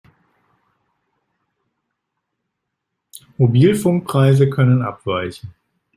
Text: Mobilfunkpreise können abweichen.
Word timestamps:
Mobilfunkpreise 3.37 4.49
können 4.49 4.81
abweichen. 4.81 5.53